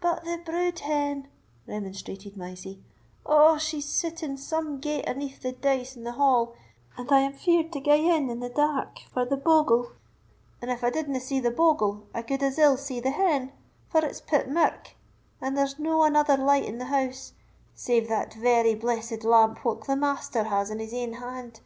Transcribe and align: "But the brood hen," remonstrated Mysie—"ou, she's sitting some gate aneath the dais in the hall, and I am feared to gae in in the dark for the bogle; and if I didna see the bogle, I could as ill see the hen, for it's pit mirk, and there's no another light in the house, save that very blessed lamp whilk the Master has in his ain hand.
"But 0.00 0.22
the 0.22 0.38
brood 0.38 0.78
hen," 0.78 1.26
remonstrated 1.66 2.36
Mysie—"ou, 2.36 3.58
she's 3.58 3.86
sitting 3.88 4.36
some 4.36 4.78
gate 4.78 5.02
aneath 5.04 5.42
the 5.42 5.50
dais 5.50 5.96
in 5.96 6.04
the 6.04 6.12
hall, 6.12 6.54
and 6.96 7.10
I 7.10 7.18
am 7.22 7.32
feared 7.32 7.72
to 7.72 7.80
gae 7.80 7.98
in 8.08 8.30
in 8.30 8.38
the 8.38 8.48
dark 8.48 9.00
for 9.12 9.24
the 9.24 9.36
bogle; 9.36 9.90
and 10.62 10.70
if 10.70 10.84
I 10.84 10.90
didna 10.90 11.18
see 11.18 11.40
the 11.40 11.50
bogle, 11.50 12.04
I 12.14 12.22
could 12.22 12.40
as 12.44 12.56
ill 12.56 12.76
see 12.76 13.00
the 13.00 13.10
hen, 13.10 13.50
for 13.88 14.04
it's 14.06 14.20
pit 14.20 14.48
mirk, 14.48 14.94
and 15.40 15.58
there's 15.58 15.76
no 15.80 16.04
another 16.04 16.36
light 16.36 16.66
in 16.66 16.78
the 16.78 16.84
house, 16.84 17.32
save 17.74 18.08
that 18.08 18.32
very 18.34 18.76
blessed 18.76 19.24
lamp 19.24 19.64
whilk 19.64 19.86
the 19.88 19.96
Master 19.96 20.44
has 20.44 20.70
in 20.70 20.78
his 20.78 20.94
ain 20.94 21.14
hand. 21.14 21.58